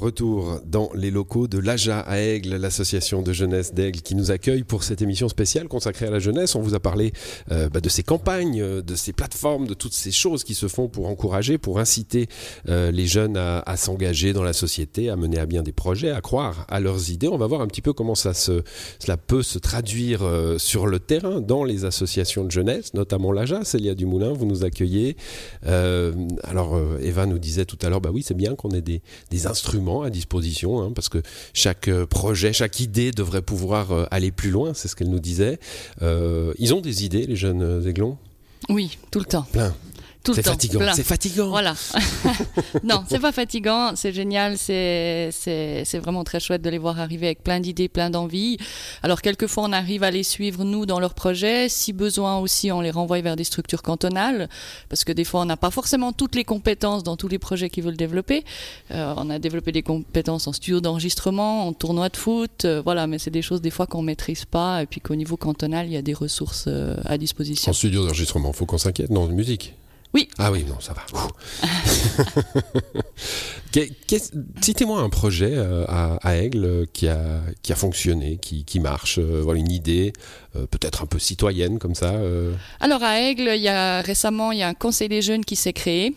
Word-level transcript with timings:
Retour 0.00 0.60
dans 0.64 0.88
les 0.94 1.10
locaux 1.10 1.46
de 1.46 1.58
l'AJA 1.58 2.00
à 2.00 2.16
Aigle, 2.16 2.56
l'association 2.56 3.20
de 3.20 3.34
jeunesse 3.34 3.74
d'Aigle 3.74 4.00
qui 4.00 4.14
nous 4.14 4.30
accueille 4.30 4.64
pour 4.64 4.82
cette 4.82 5.02
émission 5.02 5.28
spéciale 5.28 5.68
consacrée 5.68 6.06
à 6.06 6.10
la 6.10 6.18
jeunesse. 6.18 6.54
On 6.54 6.62
vous 6.62 6.74
a 6.74 6.80
parlé 6.80 7.12
euh, 7.52 7.68
bah, 7.68 7.82
de 7.82 7.88
ces 7.90 8.02
campagnes, 8.02 8.62
euh, 8.62 8.80
de 8.80 8.94
ces 8.94 9.12
plateformes, 9.12 9.66
de 9.66 9.74
toutes 9.74 9.92
ces 9.92 10.10
choses 10.10 10.42
qui 10.42 10.54
se 10.54 10.68
font 10.68 10.88
pour 10.88 11.06
encourager, 11.06 11.58
pour 11.58 11.80
inciter 11.80 12.28
euh, 12.70 12.90
les 12.90 13.06
jeunes 13.06 13.36
à, 13.36 13.76
s'engager 13.76 14.32
dans 14.32 14.42
la 14.42 14.54
société, 14.54 15.10
à 15.10 15.16
mener 15.16 15.38
à 15.38 15.44
bien 15.44 15.62
des 15.62 15.72
projets, 15.72 16.12
à 16.12 16.22
croire 16.22 16.64
à 16.70 16.80
leurs 16.80 17.10
idées. 17.10 17.28
On 17.28 17.36
va 17.36 17.46
voir 17.46 17.60
un 17.60 17.66
petit 17.66 17.82
peu 17.82 17.92
comment 17.92 18.14
ça 18.14 18.32
se, 18.32 18.62
cela 19.00 19.18
peut 19.18 19.42
se 19.42 19.58
traduire 19.58 20.22
sur 20.56 20.86
le 20.86 20.98
terrain 20.98 21.42
dans 21.42 21.62
les 21.62 21.84
associations 21.84 22.44
de 22.44 22.50
jeunesse, 22.50 22.94
notamment 22.94 23.32
l'AJA. 23.32 23.64
Célia 23.64 23.94
Dumoulin, 23.94 24.32
vous 24.32 24.46
nous 24.46 24.64
accueillez. 24.64 25.18
Alors 25.62 26.80
Eva 27.02 27.26
nous 27.26 27.38
disait 27.38 27.66
tout 27.66 27.78
à 27.82 27.90
l'heure, 27.90 28.00
bah 28.00 28.10
oui, 28.10 28.22
c'est 28.22 28.32
bien 28.36 28.54
qu'on 28.54 28.70
ait 28.70 28.80
des 28.80 29.46
instruments 29.46 29.89
à 30.02 30.10
disposition, 30.10 30.80
hein, 30.80 30.92
parce 30.94 31.08
que 31.08 31.22
chaque 31.52 31.88
euh, 31.88 32.06
projet, 32.06 32.52
chaque 32.52 32.80
idée 32.80 33.10
devrait 33.10 33.42
pouvoir 33.42 33.92
euh, 33.92 34.06
aller 34.10 34.30
plus 34.30 34.50
loin, 34.50 34.72
c'est 34.74 34.88
ce 34.88 34.96
qu'elle 34.96 35.10
nous 35.10 35.20
disait. 35.20 35.58
Euh, 36.02 36.52
ils 36.58 36.72
ont 36.74 36.80
des 36.80 37.04
idées, 37.04 37.26
les 37.26 37.36
jeunes 37.36 37.84
aiglons 37.86 38.16
Oui, 38.68 38.98
tout 39.10 39.18
le 39.18 39.24
temps. 39.24 39.46
Plein. 39.52 39.74
Tout 40.22 40.32
le 40.32 40.36
C'est 40.36 40.42
temps. 40.42 40.50
fatigant. 40.52 40.78
plein. 40.80 40.92
C'est 40.94 41.02
fatigant. 41.04 41.48
Voilà. 41.48 41.74
non, 42.84 43.04
c'est 43.08 43.18
pas 43.20 43.32
fatigant, 43.32 43.92
c'est 43.96 44.12
génial, 44.12 44.58
c'est 44.58 45.30
vraiment 45.94 46.24
très 46.24 46.40
chouette 46.40 46.62
de 46.62 46.70
les 46.70 46.78
voir 46.78 47.00
arriver 47.00 47.26
avec 47.26 47.42
plein 47.42 47.60
d'idées, 47.60 47.88
plein 47.88 48.10
d'envies. 48.10 48.58
Alors 49.02 49.22
quelquefois 49.22 49.64
on 49.64 49.72
arrive 49.72 50.02
à 50.02 50.10
les 50.10 50.22
suivre 50.22 50.64
nous 50.64 50.86
dans 50.86 51.00
leurs 51.00 51.14
projets, 51.14 51.68
si 51.68 51.92
besoin 51.92 52.38
aussi 52.38 52.70
on 52.70 52.80
les 52.80 52.90
renvoie 52.90 53.20
vers 53.20 53.36
des 53.36 53.44
structures 53.44 53.82
cantonales 53.82 54.48
parce 54.88 55.04
que 55.04 55.12
des 55.12 55.24
fois 55.24 55.40
on 55.40 55.44
n'a 55.46 55.56
pas 55.56 55.70
forcément 55.70 56.12
toutes 56.12 56.34
les 56.34 56.44
compétences 56.44 57.02
dans 57.02 57.16
tous 57.16 57.28
les 57.28 57.38
projets 57.38 57.70
qu'ils 57.70 57.84
veulent 57.84 57.96
développer. 57.96 58.44
Euh, 58.90 59.14
on 59.16 59.30
a 59.30 59.38
développé 59.38 59.72
des 59.72 59.82
compétences 59.82 60.46
en 60.46 60.52
studio 60.52 60.80
d'enregistrement, 60.80 61.66
en 61.66 61.72
tournoi 61.72 62.08
de 62.08 62.16
foot, 62.16 62.64
euh, 62.64 62.82
voilà, 62.84 63.06
mais 63.06 63.18
c'est 63.18 63.30
des 63.30 63.42
choses 63.42 63.60
des 63.62 63.70
fois 63.70 63.86
qu'on 63.86 64.02
maîtrise 64.02 64.44
pas 64.44 64.82
et 64.82 64.86
puis 64.86 65.00
qu'au 65.00 65.14
niveau 65.14 65.36
cantonal 65.36 65.86
il 65.86 65.92
y 65.92 65.96
a 65.96 66.02
des 66.02 66.14
ressources 66.14 66.64
euh, 66.68 66.96
à 67.04 67.16
disposition. 67.18 67.70
En 67.70 67.74
studio 67.74 68.02
d'enregistrement, 68.04 68.52
faut 68.52 68.66
qu'on 68.66 68.78
s'inquiète. 68.78 69.10
Non, 69.10 69.26
de 69.26 69.32
musique. 69.32 69.74
Oui. 70.12 70.28
Ah 70.38 70.50
oui, 70.50 70.64
non, 70.68 70.80
ça 70.80 70.92
va. 70.92 71.02
Citez-moi 74.60 75.00
un 75.00 75.08
projet 75.08 75.52
euh, 75.54 75.84
à, 75.86 76.16
à 76.28 76.36
Aigle 76.36 76.64
euh, 76.64 76.84
qui 76.92 77.06
a, 77.08 77.40
qui 77.62 77.72
a 77.72 77.76
fonctionné, 77.76 78.38
qui, 78.38 78.64
qui 78.64 78.80
marche, 78.80 79.18
euh, 79.18 79.40
voilà, 79.42 79.60
une 79.60 79.70
idée, 79.70 80.12
euh, 80.56 80.66
peut-être 80.66 81.02
un 81.02 81.06
peu 81.06 81.18
citoyenne 81.20 81.78
comme 81.78 81.94
ça. 81.94 82.14
euh. 82.14 82.52
Alors 82.80 83.02
à 83.04 83.20
Aigle, 83.20 83.52
il 83.54 83.62
y 83.62 83.68
a 83.68 84.00
récemment 84.00 84.50
il 84.52 84.58
y 84.58 84.62
a 84.62 84.68
un 84.68 84.74
conseil 84.74 85.08
des 85.08 85.22
jeunes 85.22 85.44
qui 85.44 85.54
s'est 85.56 85.72
créé. 85.72 86.14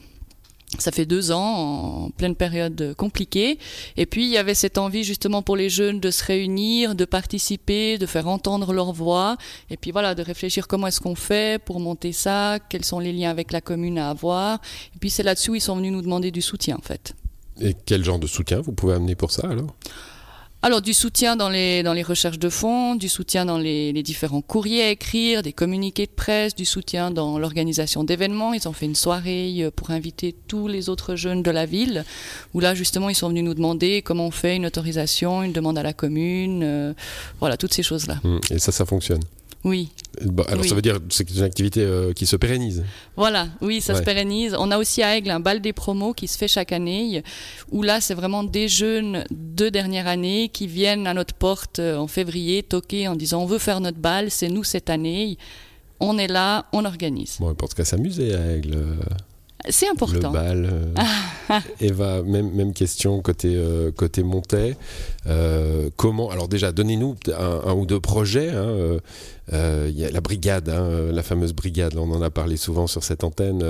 Ça 0.80 0.92
fait 0.92 1.06
deux 1.06 1.32
ans, 1.32 2.06
en 2.06 2.10
pleine 2.10 2.36
période 2.36 2.96
compliquée. 2.98 3.60
Et 3.96 4.06
puis, 4.06 4.26
il 4.26 4.30
y 4.30 4.38
avait 4.38 4.56
cette 4.56 4.78
envie 4.78 5.04
justement 5.04 5.42
pour 5.42 5.56
les 5.56 5.70
jeunes 5.70 6.00
de 6.00 6.12
se 6.12 6.24
réunir, 6.24 6.96
de 6.96 7.06
participer, 7.06 7.98
de 7.98 8.06
faire 8.06 8.28
entendre 8.28 8.74
leur 8.74 8.92
voix. 8.92 9.38
Et 9.70 9.78
puis 9.78 9.92
voilà, 9.92 10.16
de 10.16 10.22
réfléchir 10.22 10.68
comment 10.68 10.88
est-ce 10.88 11.00
qu'on 11.00 11.16
fait 11.16 11.62
pour 11.64 11.80
monter 11.80 12.12
ça, 12.12 12.60
quels 12.70 12.86
sont 12.86 13.00
les 13.00 13.14
liens 13.14 13.30
avec 13.30 13.52
la 13.52 13.62
commune 13.62 13.98
à 13.98 14.10
avoir. 14.10 14.60
Et 14.96 15.00
puis, 15.00 15.10
c'est 15.10 15.24
là-dessus 15.24 15.44
ils 15.56 15.62
sont 15.62 15.76
venus 15.76 15.92
nous 15.92 16.02
demander 16.02 16.32
du 16.32 16.42
soutien, 16.42 16.78
en 16.78 16.82
fait. 16.82 17.14
Et 17.62 17.76
quel 17.86 18.04
genre 18.04 18.20
de 18.20 18.28
soutien 18.28 18.62
vous 18.62 18.72
pouvez 18.72 18.94
amener 18.94 19.16
pour 19.16 19.32
ça 19.32 19.48
alors? 19.48 19.76
Alors 20.66 20.82
du 20.82 20.94
soutien 20.94 21.36
dans 21.36 21.50
les, 21.50 21.84
dans 21.84 21.92
les 21.92 22.04
recherches 22.04 22.40
de 22.40 22.48
fonds, 22.48 22.96
du 22.96 23.10
soutien 23.10 23.44
dans 23.44 23.58
les, 23.58 23.92
différents 24.02 24.40
courriers 24.42 24.84
à 24.84 24.92
écrire, 24.92 25.44
des 25.44 25.52
communiqués 25.52 26.06
de 26.06 26.12
presse, 26.12 26.56
du 26.56 26.64
soutien 26.64 27.12
dans 27.12 27.38
l'organisation 27.38 28.06
d'événements. 28.06 28.54
Ils 28.54 28.66
ont 28.70 28.72
fait 28.72 28.86
une 28.86 28.96
soirée 28.96 29.54
euh, 29.60 29.72
pour 29.76 29.92
inviter 29.92 30.34
tous 30.48 30.70
les 30.70 30.88
autres 30.88 31.18
jeunes 31.18 31.44
de 31.44 31.52
la 31.52 31.66
ville, 31.66 32.06
où 32.54 32.62
là 32.62 32.76
justement 32.76 33.10
ils 33.10 33.16
sont 33.16 33.28
venus 33.28 33.44
nous 33.44 33.56
demander 33.56 34.02
comment 34.02 34.28
on 34.28 34.32
fait 34.32 34.56
une 34.56 34.66
autorisation, 34.66 35.44
une 35.44 35.52
demande 35.52 35.78
à 35.78 35.84
la 35.84 35.92
commune, 35.92 36.62
euh, 36.64 36.94
voilà, 37.42 37.58
toutes 37.58 37.74
ces 37.74 37.84
choses-là. 37.84 38.22
Hum, 38.24 38.40
Et 38.50 38.58
ça, 38.58 38.72
ça 38.72 38.86
fonctionne? 38.86 39.20
Oui, 39.66 39.90
Bah, 40.22 40.44
alors 40.50 40.62
Oui. 40.64 40.68
ça 40.70 40.76
veut 40.76 40.82
dire 40.82 40.96
que 40.96 41.02
c'est 41.10 41.30
une 41.32 41.42
activité 41.44 41.82
euh, 41.82 42.12
qui 42.14 42.26
se 42.26 42.36
pérennise. 42.36 42.84
Voilà, 43.16 43.48
oui, 43.62 43.80
ça 43.82 43.94
Ouais. 43.94 44.00
se 44.00 44.04
pérennise. 44.04 44.56
On 44.60 44.70
a 44.72 44.78
aussi 44.78 45.02
à 45.02 45.16
Aigle 45.18 45.30
un 45.32 45.40
bal 45.40 45.62
des 45.62 45.72
promos 45.74 46.14
qui 46.14 46.28
se 46.28 46.38
fait 46.38 46.48
chaque 46.50 46.72
année, 46.74 47.24
où 47.72 47.82
là, 47.82 48.02
c'est 48.02 48.14
vraiment 48.14 48.44
des 48.44 48.68
jeunes 48.68 49.24
de 49.32 49.70
dernière 49.70 50.08
année 50.08 50.50
qui 50.50 50.68
viennent 50.68 51.08
à 51.08 51.14
notre 51.14 51.34
porte 51.34 51.80
euh, 51.80 51.96
en 51.98 52.08
février 52.08 52.62
toquer 52.62 53.08
en 53.08 53.16
disant 53.16 53.42
on 53.42 53.46
veut 53.46 53.58
faire 53.58 53.80
notre 53.80 53.98
bal, 54.00 54.30
c'est 54.32 54.50
nous 54.50 54.64
cette 54.66 54.90
année. 54.90 55.38
On 56.00 56.18
est 56.18 56.28
là, 56.28 56.66
on 56.74 56.84
organise. 56.84 57.38
Bon, 57.40 57.48
n'importe 57.48 57.74
qu'à 57.74 57.86
s'amuser 57.86 58.36
à 58.36 58.52
Aigle. 58.56 58.78
C'est 59.70 59.86
Le 59.86 59.92
important. 59.94 60.32
bal. 60.32 60.70
euh. 60.72 61.60
Eva, 61.80 62.22
même, 62.24 62.52
même 62.54 62.74
question 62.74 63.22
côté, 63.22 63.54
euh, 63.56 63.92
côté 63.92 64.24
Montais. 64.24 64.76
Euh, 65.28 65.90
comment 65.96 66.30
Alors 66.30 66.48
déjà, 66.48 66.72
donnez-nous 66.72 67.16
un, 67.38 67.62
un 67.70 67.74
ou 67.74 67.86
deux 67.86 68.00
projets. 68.00 68.50
hein, 68.50 69.00
euh, 69.54 69.88
Il 69.90 69.98
y 69.98 70.06
a 70.06 70.12
la 70.12 70.22
brigade, 70.22 70.70
hein, 70.70 71.12
la 71.12 71.24
fameuse 71.24 71.54
brigade, 71.54 71.96
on 71.98 72.12
en 72.12 72.22
a 72.22 72.30
parlé 72.30 72.58
souvent 72.58 72.88
sur 72.88 73.04
cette 73.04 73.24
antenne, 73.24 73.64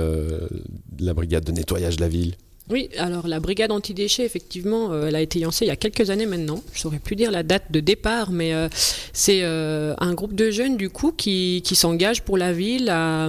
la 0.98 1.14
brigade 1.14 1.44
de 1.44 1.52
nettoyage 1.52 1.96
de 1.96 2.00
la 2.00 2.08
ville. 2.08 2.34
Oui, 2.70 2.88
alors 2.96 3.28
la 3.28 3.40
brigade 3.40 3.70
anti-déchets, 3.72 4.24
effectivement, 4.24 4.90
euh, 4.90 5.08
elle 5.08 5.16
a 5.16 5.20
été 5.20 5.38
lancée 5.38 5.66
il 5.66 5.68
y 5.68 5.70
a 5.70 5.76
quelques 5.76 6.08
années 6.08 6.24
maintenant. 6.24 6.62
Je 6.72 6.80
saurais 6.80 6.98
plus 6.98 7.14
dire 7.14 7.30
la 7.30 7.42
date 7.42 7.64
de 7.70 7.78
départ, 7.78 8.30
mais 8.30 8.54
euh, 8.54 8.68
c'est 9.12 9.40
euh, 9.42 9.94
un 9.98 10.14
groupe 10.14 10.34
de 10.34 10.50
jeunes 10.50 10.78
du 10.78 10.88
coup 10.88 11.12
qui, 11.12 11.62
s'engagent 11.74 12.22
pour 12.22 12.38
la 12.38 12.52
ville 12.52 12.88
à, 12.88 13.28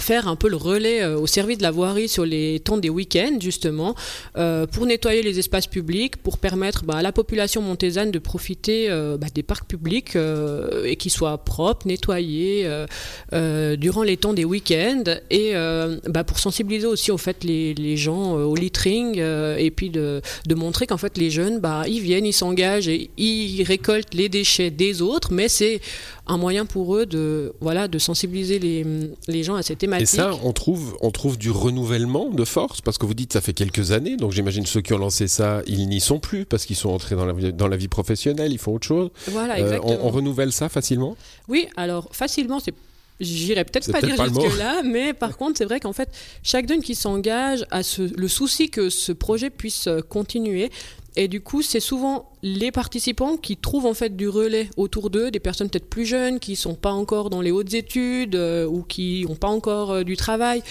faire 0.00 0.28
un 0.28 0.36
peu 0.36 0.48
le 0.48 0.56
relais 0.56 1.04
au 1.04 1.26
service 1.26 1.58
de 1.58 1.62
la 1.62 1.72
voirie 1.72 2.08
sur 2.08 2.24
les 2.24 2.60
temps 2.60 2.76
des 2.76 2.88
week-ends 2.88 3.38
justement, 3.40 3.94
pour 4.34 4.86
nettoyer 4.86 5.22
les 5.22 5.38
espaces 5.40 5.66
publics, 5.66 6.16
pour 6.16 6.38
permettre 6.38 6.84
bah, 6.84 6.96
à 6.96 7.02
la 7.02 7.10
population 7.10 7.62
montésane 7.62 8.12
de 8.12 8.18
profiter 8.18 8.88
bah, 9.18 9.26
des 9.34 9.42
parcs 9.42 9.66
publics 9.66 10.16
et 10.84 10.96
qu'ils 10.96 11.10
soient 11.10 11.38
propres, 11.38 11.88
nettoyés 11.88 12.68
durant 13.32 14.02
les 14.04 14.16
temps 14.16 14.34
des 14.34 14.44
week-ends 14.44 15.16
et 15.30 15.54
bah, 16.06 16.22
pour 16.22 16.38
sensibiliser 16.38 16.86
aussi 16.86 17.10
au 17.10 17.18
fait 17.18 17.42
les, 17.42 17.96
gens 17.96 18.53
au 18.54 18.56
littering 18.56 19.16
euh, 19.18 19.56
et 19.56 19.70
puis 19.70 19.90
de, 19.90 20.20
de 20.46 20.54
montrer 20.54 20.86
qu'en 20.86 20.96
fait 20.96 21.18
les 21.18 21.30
jeunes 21.30 21.58
bah, 21.60 21.84
ils 21.86 22.00
viennent, 22.00 22.26
ils 22.26 22.32
s'engagent 22.32 22.88
et 22.88 23.10
ils 23.18 23.62
récoltent 23.64 24.14
les 24.14 24.28
déchets 24.28 24.70
des 24.70 25.02
autres 25.02 25.32
mais 25.32 25.48
c'est 25.48 25.80
un 26.26 26.38
moyen 26.38 26.64
pour 26.64 26.96
eux 26.96 27.04
de, 27.04 27.52
voilà, 27.60 27.86
de 27.86 27.98
sensibiliser 27.98 28.58
les, 28.58 28.86
les 29.28 29.42
gens 29.42 29.56
à 29.56 29.62
cette 29.62 29.76
Et 29.78 29.86
thématique. 29.86 30.08
ça, 30.08 30.30
on 30.42 30.52
trouve, 30.52 30.96
on 31.02 31.10
trouve 31.10 31.36
du 31.36 31.50
renouvellement 31.50 32.30
de 32.30 32.44
force, 32.46 32.80
parce 32.80 32.96
que 32.96 33.04
vous 33.04 33.12
dites 33.12 33.34
ça 33.34 33.42
fait 33.42 33.52
quelques 33.52 33.90
années, 33.90 34.16
donc 34.16 34.32
j'imagine 34.32 34.64
ceux 34.64 34.80
qui 34.80 34.94
ont 34.94 34.98
lancé 34.98 35.28
ça, 35.28 35.60
ils 35.66 35.86
n'y 35.86 36.00
sont 36.00 36.20
plus, 36.20 36.46
parce 36.46 36.64
qu'ils 36.64 36.76
sont 36.76 36.88
entrés 36.88 37.14
dans 37.14 37.26
la, 37.26 37.34
vie- 37.34 37.52
dans 37.52 37.68
la 37.68 37.76
vie 37.76 37.88
professionnelle, 37.88 38.52
ils 38.52 38.58
font 38.58 38.72
autre 38.74 38.86
chose. 38.86 39.10
voilà, 39.28 39.56
Euh, 39.58 39.64
exactement. 39.64 39.98
on, 40.02 40.06
on 40.06 40.10
renouvelle 40.10 40.50
ça 40.52 40.70
facilement? 40.70 41.14
Oui, 41.48 41.66
alors 41.76 42.08
facilement, 42.12 42.58
c'est 42.58 42.72
J'irai 43.20 43.64
peut-être 43.64 43.86
pas 43.92 44.00
dire 44.08 44.16
jusque-là, 44.48 44.82
mais 44.82 45.12
par 45.12 45.36
contre, 45.36 45.56
c'est 45.58 45.64
vrai 45.64 45.78
qu'en 45.78 45.92
fait, 45.92 46.08
chaque 46.42 46.68
jeune 46.68 46.82
qui 46.82 46.94
s'engage 46.96 47.64
a 47.70 47.82
ce- 47.84 48.02
le 48.16 48.28
souci 48.28 48.70
que 48.70 48.90
ce 48.90 49.12
projet 49.12 49.50
puisse 49.50 49.86
euh, 49.86 50.00
continuer. 50.00 50.70
Et 51.16 51.28
du 51.28 51.40
coup, 51.40 51.62
c'est 51.62 51.80
souvent 51.80 52.32
les 52.42 52.72
participants 52.72 53.36
qui 53.36 53.56
trouvent 53.56 53.86
en 53.86 53.94
fait 53.94 54.16
du 54.16 54.28
relais 54.28 54.68
autour 54.76 55.10
d'eux, 55.10 55.30
des 55.30 55.38
personnes 55.38 55.70
peut-être 55.70 55.88
plus 55.88 56.04
jeunes, 56.04 56.40
qui 56.40 56.56
sont 56.56 56.74
pas 56.74 56.90
encore 56.90 57.30
dans 57.30 57.40
les 57.40 57.52
hautes 57.52 57.72
études 57.72 58.34
euh, 58.34 58.66
ou 58.66 58.82
qui 58.82 59.24
n'ont 59.28 59.36
pas 59.36 59.48
encore 59.48 59.92
euh, 59.92 60.02
du 60.02 60.16
travail 60.16 60.62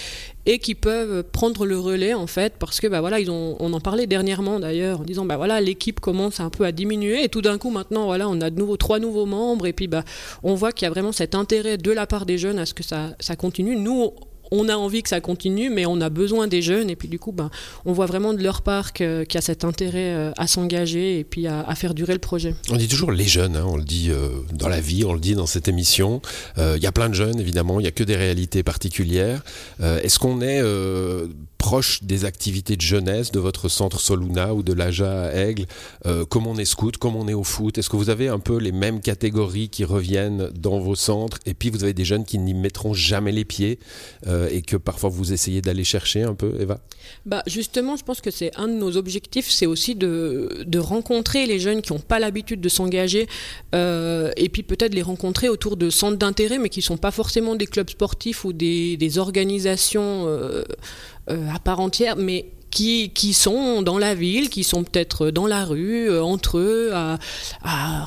et 0.44 0.58
qui 0.58 0.74
peuvent 0.74 1.22
prendre 1.22 1.64
le 1.64 1.78
relais 1.78 2.12
en 2.12 2.26
fait 2.26 2.52
parce 2.58 2.78
que 2.78 2.86
bah 2.86 3.00
voilà 3.00 3.18
ils 3.18 3.30
ont 3.30 3.56
on 3.60 3.72
en 3.72 3.80
parlait 3.80 4.06
dernièrement 4.06 4.60
d'ailleurs 4.60 5.00
en 5.00 5.04
disant 5.04 5.24
bah 5.24 5.38
voilà 5.38 5.58
l'équipe 5.62 6.00
commence 6.00 6.38
un 6.38 6.50
peu 6.50 6.66
à 6.66 6.72
diminuer 6.72 7.24
et 7.24 7.30
tout 7.30 7.40
d'un 7.40 7.56
coup 7.56 7.70
maintenant 7.70 8.04
voilà 8.04 8.28
on 8.28 8.38
a 8.42 8.50
de 8.50 8.58
nouveau 8.58 8.76
trois 8.76 8.98
nouveaux 8.98 9.24
membres 9.24 9.66
et 9.66 9.72
puis 9.72 9.88
bah 9.88 10.04
on 10.42 10.54
voit 10.54 10.72
qu'il 10.72 10.84
y 10.84 10.86
a 10.86 10.90
vraiment 10.90 11.12
cet 11.12 11.34
intérêt 11.34 11.78
de 11.78 11.90
la 11.90 12.06
part 12.06 12.26
des 12.26 12.36
jeunes 12.36 12.58
à 12.58 12.66
ce 12.66 12.74
que 12.74 12.82
ça 12.82 13.16
ça 13.20 13.36
continue. 13.36 13.76
Nous 13.76 14.12
on 14.54 14.68
a 14.68 14.76
envie 14.76 15.02
que 15.02 15.08
ça 15.08 15.20
continue, 15.20 15.68
mais 15.68 15.84
on 15.84 16.00
a 16.00 16.08
besoin 16.08 16.46
des 16.46 16.62
jeunes. 16.62 16.88
Et 16.88 16.96
puis 16.96 17.08
du 17.08 17.18
coup, 17.18 17.32
ben, 17.32 17.50
on 17.84 17.92
voit 17.92 18.06
vraiment 18.06 18.32
de 18.32 18.42
leur 18.42 18.62
part 18.62 18.92
qu'il 18.92 19.26
y 19.32 19.36
a 19.36 19.40
cet 19.40 19.64
intérêt 19.64 20.14
euh, 20.14 20.32
à 20.36 20.46
s'engager 20.46 21.18
et 21.18 21.24
puis 21.24 21.46
à, 21.46 21.74
faire 21.74 21.92
durer 21.92 22.12
le 22.12 22.20
projet. 22.20 22.54
On 22.70 22.76
dit 22.76 22.86
toujours 22.86 23.10
les 23.10 23.24
jeunes, 23.24 23.56
hein, 23.56 23.64
on 23.66 23.76
le 23.76 23.82
dit 23.82 24.10
euh, 24.10 24.28
dans 24.52 24.68
la 24.68 24.80
vie, 24.80 25.04
on 25.04 25.12
le 25.12 25.18
dit 25.18 25.34
dans 25.34 25.46
cette 25.46 25.66
émission. 25.66 26.22
Euh, 26.58 26.74
Il 26.76 26.82
y 26.82 26.86
a 26.86 26.92
plein 26.92 27.08
de 27.08 27.14
jeunes, 27.14 27.40
évidemment, 27.40 27.80
il 27.80 27.82
n'y 27.82 27.88
a 27.88 27.92
que 27.92 28.04
des 28.04 28.16
réalités 28.16 28.62
particulières. 28.62 29.42
Est-ce 29.80 30.18
qu'on 30.18 30.40
est, 30.40 30.62
proche 31.64 32.02
des 32.02 32.26
activités 32.26 32.76
de 32.76 32.82
jeunesse 32.82 33.32
de 33.32 33.40
votre 33.40 33.70
centre 33.70 33.98
Soluna 33.98 34.52
ou 34.52 34.62
de 34.62 34.74
l'AJA 34.74 35.22
à 35.28 35.32
Aigle 35.32 35.64
Euh, 36.04 36.26
Comme 36.26 36.46
on 36.46 36.58
est 36.58 36.66
scout, 36.66 36.98
comme 36.98 37.16
on 37.16 37.26
est 37.26 37.32
au 37.32 37.42
foot 37.42 37.78
Est-ce 37.78 37.88
que 37.88 37.96
vous 37.96 38.10
avez 38.10 38.28
un 38.28 38.38
peu 38.38 38.58
les 38.58 38.70
mêmes 38.70 39.00
catégories 39.00 39.70
qui 39.70 39.82
reviennent 39.86 40.50
dans 40.50 40.78
vos 40.78 40.94
centres 40.94 41.38
Et 41.46 41.54
puis 41.54 41.70
vous 41.70 41.82
avez 41.82 41.94
des 41.94 42.04
jeunes 42.04 42.26
qui 42.26 42.36
n'y 42.38 42.52
mettront 42.52 42.92
jamais 42.92 43.32
les 43.32 43.46
pieds 43.46 43.78
euh, 44.26 44.50
et 44.50 44.60
que 44.60 44.76
parfois 44.76 45.08
vous 45.08 45.32
essayez 45.32 45.62
d'aller 45.62 45.84
chercher 45.84 46.22
un 46.22 46.34
peu, 46.34 46.52
Eva? 46.60 46.80
Bah 47.24 47.42
justement, 47.46 47.96
je 47.96 48.04
pense 48.04 48.20
que 48.20 48.30
c'est 48.30 48.54
un 48.56 48.68
de 48.68 48.74
nos 48.74 48.98
objectifs, 48.98 49.48
c'est 49.48 49.66
aussi 49.66 49.94
de, 49.94 50.64
de 50.66 50.78
rencontrer 50.78 51.46
les 51.46 51.58
jeunes 51.58 51.80
qui 51.80 51.94
n'ont 51.94 51.98
pas 51.98 52.18
l'habitude 52.18 52.60
de 52.60 52.68
s'engager, 52.68 53.26
euh, 53.74 54.30
et 54.36 54.50
puis 54.50 54.64
peut-être 54.64 54.94
les 54.94 55.02
rencontrer 55.02 55.48
autour 55.48 55.78
de 55.78 55.88
centres 55.88 56.18
d'intérêt, 56.18 56.58
mais 56.58 56.68
qui 56.68 56.80
ne 56.80 56.84
sont 56.84 56.98
pas 56.98 57.10
forcément 57.10 57.54
des 57.56 57.66
clubs 57.66 57.88
sportifs 57.88 58.44
ou 58.44 58.52
des, 58.52 58.98
des 58.98 59.18
organisations 59.18 60.26
à 61.28 61.58
part 61.58 61.80
entière, 61.80 62.16
mais 62.16 62.46
qui, 62.74 63.10
qui 63.14 63.32
sont 63.32 63.82
dans 63.82 63.98
la 63.98 64.14
ville, 64.14 64.50
qui 64.50 64.64
sont 64.64 64.82
peut-être 64.82 65.30
dans 65.30 65.46
la 65.46 65.64
rue, 65.64 66.10
euh, 66.10 66.22
entre 66.22 66.58
eux, 66.58 66.90
à, 66.92 67.18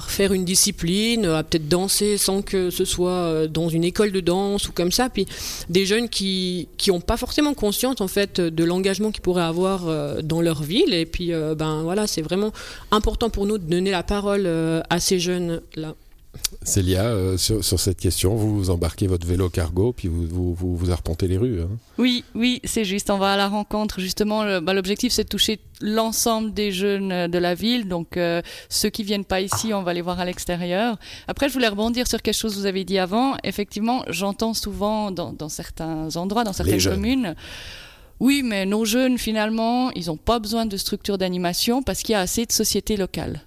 faire 0.07 0.33
une 0.33 0.43
discipline, 0.43 1.25
à 1.25 1.43
peut-être 1.43 1.69
danser 1.69 2.17
sans 2.17 2.41
que 2.41 2.69
ce 2.69 2.83
soit 2.83 3.09
euh, 3.11 3.47
dans 3.47 3.69
une 3.69 3.85
école 3.85 4.11
de 4.11 4.19
danse 4.19 4.67
ou 4.67 4.73
comme 4.73 4.91
ça. 4.91 5.09
Puis 5.09 5.25
des 5.69 5.85
jeunes 5.85 6.09
qui 6.09 6.67
n'ont 6.87 6.99
pas 6.99 7.17
forcément 7.17 7.53
conscience 7.53 8.01
en 8.01 8.07
fait 8.07 8.41
de 8.41 8.63
l'engagement 8.63 9.11
qu'ils 9.11 9.21
pourraient 9.21 9.41
avoir 9.43 9.87
euh, 9.87 10.21
dans 10.21 10.41
leur 10.41 10.61
ville. 10.61 10.93
Et 10.93 11.05
puis 11.05 11.31
ben 11.31 11.83
voilà, 11.83 12.05
c'est 12.05 12.21
vraiment 12.21 12.51
important 12.91 13.29
pour 13.29 13.45
nous 13.45 13.57
de 13.57 13.63
donner 13.63 13.91
la 13.91 14.03
parole 14.03 14.47
à 14.89 14.99
ces 14.99 15.19
jeunes 15.19 15.61
là. 15.75 15.95
Célia, 16.67 17.05
euh, 17.05 17.37
sur, 17.37 17.63
cette 17.63 17.97
question, 17.97 18.35
vous, 18.35 18.69
embarquez 18.69 19.07
votre 19.07 19.25
vélo 19.25 19.49
cargo, 19.49 19.93
puis 19.93 20.09
vous, 20.09 20.53
vous, 20.53 20.75
vous, 20.75 20.91
arpentez 20.91 21.29
les 21.29 21.37
rues. 21.37 21.61
Hein. 21.61 21.69
Oui, 21.97 22.25
oui, 22.35 22.59
c'est 22.65 22.83
juste. 22.83 23.09
On 23.09 23.17
va 23.17 23.31
à 23.31 23.37
la 23.37 23.47
rencontre. 23.47 24.01
Justement, 24.01 24.59
bah, 24.59 24.73
l'objectif, 24.73 25.13
c'est 25.13 25.23
de 25.23 25.29
toucher 25.29 25.61
l'ensemble 25.79 26.53
des 26.53 26.73
jeunes 26.73 27.13
euh, 27.13 27.27
de 27.29 27.37
la 27.37 27.55
ville. 27.55 27.87
Donc, 27.87 28.17
euh, 28.17 28.41
ceux 28.67 28.89
qui 28.89 29.03
viennent 29.03 29.23
pas 29.23 29.39
ici, 29.39 29.73
on 29.73 29.81
va 29.81 29.93
les 29.93 30.01
voir 30.01 30.19
à 30.19 30.25
l'extérieur. 30.25 30.97
Après, 31.29 31.47
je 31.47 31.53
voulais 31.53 31.69
rebondir 31.69 32.05
sur 32.05 32.21
quelque 32.21 32.35
chose 32.35 32.53
que 32.53 32.59
vous 32.59 32.65
avez 32.65 32.83
dit 32.83 32.99
avant. 32.99 33.37
Effectivement, 33.45 34.03
j'entends 34.09 34.53
souvent 34.53 35.09
dans, 35.11 35.31
dans, 35.31 35.49
certains 35.49 36.17
endroits, 36.17 36.43
dans 36.43 36.53
certaines 36.53 36.83
communes, 36.83 37.33
oui, 38.19 38.41
mais 38.43 38.65
nos 38.65 38.83
jeunes, 38.83 39.17
finalement, 39.17 39.91
ils 39.91 40.07
n'ont 40.07 40.17
pas 40.17 40.39
besoin 40.39 40.65
de 40.65 40.75
structures 40.75 41.17
d'animation 41.17 41.83
parce 41.83 42.01
qu'il 42.01 42.13
y 42.13 42.15
a 42.15 42.19
assez 42.19 42.45
de 42.45 42.51
sociétés 42.51 42.97
locales. 42.97 43.41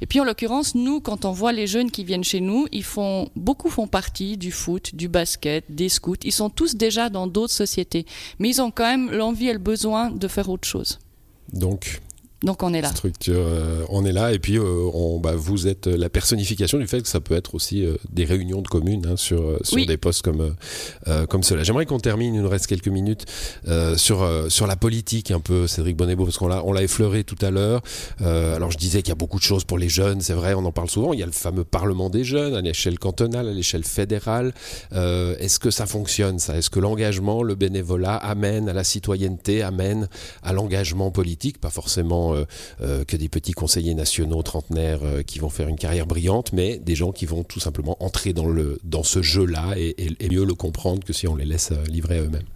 Et 0.00 0.06
puis 0.06 0.20
en 0.20 0.24
l'occurrence, 0.24 0.74
nous, 0.74 1.00
quand 1.00 1.24
on 1.24 1.32
voit 1.32 1.52
les 1.52 1.66
jeunes 1.66 1.90
qui 1.90 2.04
viennent 2.04 2.24
chez 2.24 2.40
nous, 2.40 2.66
ils 2.72 2.84
font 2.84 3.30
beaucoup 3.36 3.70
font 3.70 3.86
partie 3.86 4.36
du 4.36 4.50
foot, 4.50 4.94
du 4.94 5.08
basket, 5.08 5.64
des 5.68 5.88
scouts. 5.88 6.16
Ils 6.24 6.32
sont 6.32 6.50
tous 6.50 6.76
déjà 6.76 7.10
dans 7.10 7.26
d'autres 7.26 7.52
sociétés, 7.52 8.06
mais 8.38 8.48
ils 8.50 8.60
ont 8.60 8.70
quand 8.70 8.84
même 8.84 9.10
l'envie 9.10 9.48
et 9.48 9.52
le 9.52 9.58
besoin 9.58 10.10
de 10.10 10.28
faire 10.28 10.48
autre 10.48 10.66
chose. 10.66 10.98
Donc, 11.52 12.00
donc 12.44 12.62
on 12.62 12.74
est 12.74 12.80
là. 12.80 12.90
Structure, 12.90 13.34
euh, 13.36 13.84
on 13.88 14.04
est 14.04 14.12
là 14.12 14.32
et 14.32 14.38
puis 14.38 14.58
euh, 14.58 14.90
on, 14.92 15.18
bah, 15.18 15.34
vous 15.34 15.66
êtes 15.66 15.86
la 15.86 16.10
personnification 16.10 16.78
du 16.78 16.86
fait 16.86 17.00
que 17.00 17.08
ça 17.08 17.20
peut 17.20 17.34
être 17.34 17.54
aussi 17.54 17.84
euh, 17.84 17.96
des 18.10 18.24
réunions 18.24 18.60
de 18.60 18.68
communes 18.68 19.06
hein, 19.06 19.16
sur, 19.16 19.58
sur 19.62 19.84
des 19.84 19.96
postes 19.96 20.22
comme, 20.22 20.54
comme 21.28 21.42
cela. 21.42 21.62
J'aimerais 21.62 21.86
qu'on 21.86 21.98
termine, 21.98 22.34
il 22.34 22.42
nous 22.42 22.48
reste 22.48 22.66
quelques 22.66 22.88
minutes, 22.88 23.24
sur, 23.96 24.28
sur 24.48 24.66
la 24.66 24.76
politique 24.76 25.30
un 25.30 25.40
peu, 25.40 25.66
Cédric 25.66 25.96
Bonnebeau, 25.96 26.24
parce 26.24 26.38
qu'on 26.38 26.48
l'a, 26.48 26.64
on 26.64 26.72
l'a 26.72 26.82
effleuré 26.82 27.24
tout 27.24 27.38
à 27.40 27.50
l'heure. 27.50 27.82
alors 28.20 28.70
je 28.70 28.78
disais 28.78 29.02
qu'il 29.02 29.10
y 29.10 29.12
a 29.12 29.16
beaucoup 29.16 29.38
de 29.38 29.44
choses 29.44 29.64
pour 29.64 29.78
les 29.78 29.88
jeunes, 29.88 30.20
c'est 30.20 30.34
vrai, 30.34 30.54
on 30.54 30.64
en 30.64 30.72
parle 30.72 30.90
souvent. 30.90 31.12
Il 31.12 31.20
y 31.20 31.22
a 31.22 31.26
le 31.26 31.32
fameux 31.32 31.64
Parlement 31.64 32.10
des 32.10 32.24
jeunes 32.24 32.54
à 32.54 32.60
l'échelle 32.60 32.98
cantonale, 32.98 33.48
à 33.48 33.52
l'échelle 33.52 33.84
fédérale. 33.84 34.52
est-ce 34.92 35.58
que 35.58 35.70
ça 35.70 35.86
fonctionne 35.86 36.38
ça? 36.38 36.56
Est-ce 36.56 36.70
que 36.70 36.80
l'engagement, 36.80 37.42
le 37.42 37.54
bénévolat 37.54 38.16
amène 38.16 38.68
à 38.68 38.72
la 38.72 38.84
citoyenneté, 38.84 39.62
amène 39.62 40.08
à 40.42 40.52
l'engagement 40.52 41.10
politique? 41.10 41.60
Pas 41.60 41.70
forcément 41.70 42.33
euh, 42.34 42.44
euh, 42.80 43.04
que 43.04 43.16
des 43.16 43.28
petits 43.28 43.52
conseillers 43.52 43.94
nationaux 43.94 44.42
trentenaires 44.42 45.00
euh, 45.02 45.22
qui 45.22 45.38
vont 45.38 45.48
faire 45.48 45.68
une 45.68 45.76
carrière 45.76 46.06
brillante, 46.06 46.52
mais 46.52 46.78
des 46.78 46.94
gens 46.94 47.12
qui 47.12 47.26
vont 47.26 47.44
tout 47.44 47.60
simplement 47.60 47.96
entrer 48.00 48.32
dans, 48.32 48.46
le, 48.46 48.78
dans 48.84 49.02
ce 49.02 49.22
jeu-là 49.22 49.74
et, 49.76 49.94
mieux 50.30 50.44
le 50.44 50.54
comprendre 50.54 51.04
que 51.04 51.12
si 51.12 51.28
on 51.28 51.36
les 51.36 51.44
laisse 51.44 51.70
livrer 51.88 52.18
à 52.18 52.22
eux-mêmes. 52.22 52.46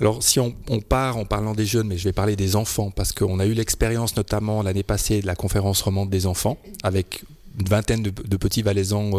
Alors 0.00 0.22
si 0.22 0.38
on, 0.40 0.52
part 0.86 1.16
en 1.16 1.24
parlant 1.24 1.54
des 1.54 1.64
jeunes, 1.64 1.86
mais 1.86 1.96
je 1.96 2.04
vais 2.04 2.12
parler 2.12 2.36
des 2.36 2.56
enfants, 2.56 2.90
parce 2.90 3.12
qu'on 3.12 3.38
a 3.38 3.46
eu 3.46 3.54
l'expérience 3.54 4.16
notamment 4.16 4.62
l'année 4.62 4.82
passée 4.82 5.22
de 5.22 5.26
la 5.26 5.34
conférence 5.34 5.80
romande 5.80 6.10
des 6.10 6.26
enfants, 6.26 6.58
avec 6.82 7.24
une 7.58 7.68
vingtaine 7.68 8.02
de, 8.02 8.36
petits 8.36 8.62
valaisans 8.62 9.12